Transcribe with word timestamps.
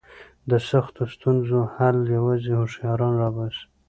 د 0.49 0.51
سختو 0.69 1.03
ستونزو 1.13 1.59
حل 1.75 1.97
یوازې 2.15 2.51
هوښیاران 2.59 3.13
را 3.21 3.29
باسي. 3.35 3.63